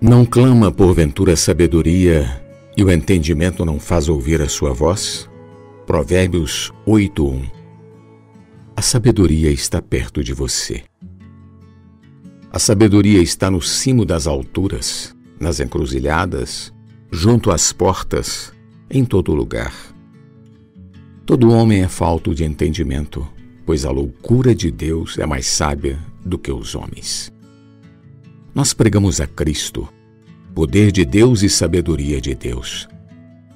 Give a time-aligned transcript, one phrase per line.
[0.00, 2.42] Não clama porventura sabedoria
[2.76, 5.28] e o entendimento não faz ouvir a sua voz?
[5.86, 7.50] Provérbios 8:1
[8.76, 10.82] A sabedoria está perto de você.
[12.52, 16.74] A sabedoria está no cimo das alturas, nas encruzilhadas,
[17.10, 18.52] junto às portas,
[18.90, 19.72] em todo lugar.
[21.24, 23.26] Todo homem é falto de entendimento,
[23.64, 27.34] pois a loucura de Deus é mais sábia do que os homens.
[28.56, 29.86] Nós pregamos a Cristo,
[30.54, 32.88] poder de Deus e sabedoria de Deus.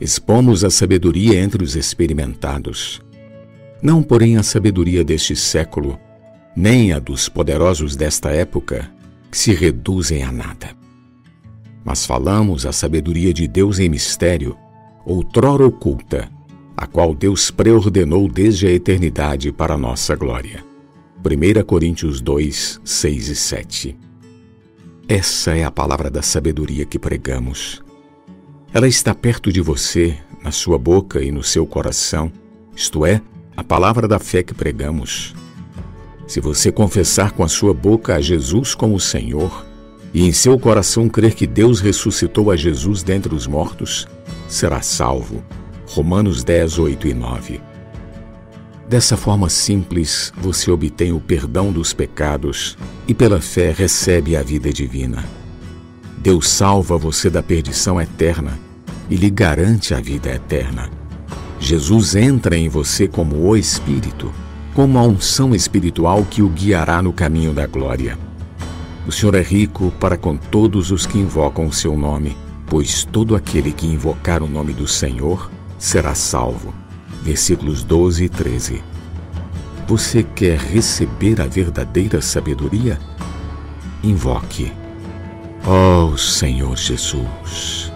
[0.00, 3.02] Expomos a sabedoria entre os experimentados,
[3.82, 5.98] não porém a sabedoria deste século,
[6.54, 8.88] nem a dos poderosos desta época,
[9.32, 10.70] que se reduzem a nada.
[11.84, 14.56] Mas falamos a sabedoria de Deus em mistério,
[15.04, 16.30] outrora oculta,
[16.76, 20.64] a qual Deus preordenou desde a eternidade para a nossa glória.
[21.18, 24.13] 1 Coríntios 2, 6 e 7.
[25.06, 27.82] Essa é a palavra da sabedoria que pregamos.
[28.72, 32.32] Ela está perto de você, na sua boca e no seu coração,
[32.74, 33.20] isto é,
[33.54, 35.34] a palavra da fé que pregamos.
[36.26, 39.66] Se você confessar com a sua boca a Jesus como Senhor
[40.14, 44.08] e em seu coração crer que Deus ressuscitou a Jesus dentre os mortos,
[44.48, 45.44] será salvo
[45.86, 47.73] Romanos 10, 8 e 9.
[48.88, 52.76] Dessa forma simples, você obtém o perdão dos pecados
[53.08, 55.24] e, pela fé, recebe a vida divina.
[56.18, 58.58] Deus salva você da perdição eterna
[59.08, 60.90] e lhe garante a vida eterna.
[61.58, 64.30] Jesus entra em você como o Espírito,
[64.74, 68.18] como a unção espiritual que o guiará no caminho da glória.
[69.06, 73.34] O Senhor é rico para com todos os que invocam o seu nome, pois todo
[73.34, 76.83] aquele que invocar o nome do Senhor será salvo.
[77.24, 78.84] Versículos 12 e 13.
[79.88, 82.98] Você quer receber a verdadeira sabedoria?
[84.02, 84.70] Invoque.
[85.66, 87.93] Oh Senhor Jesus.